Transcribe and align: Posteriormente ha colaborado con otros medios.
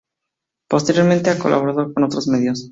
Posteriormente 0.67 1.29
ha 1.29 1.37
colaborado 1.37 1.93
con 1.93 2.03
otros 2.03 2.27
medios. 2.27 2.69